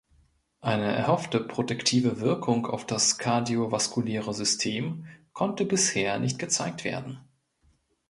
Eine 0.61 0.93
erhoffte 0.95 1.39
protektive 1.39 2.21
Wirkung 2.21 2.65
auf 2.65 2.87
das 2.87 3.19
kardiovaskuläre 3.19 4.33
System 4.33 5.05
konnte 5.31 5.63
bisher 5.63 6.17
nicht 6.17 6.39
gezeigt 6.39 6.83
werden. 6.85 7.19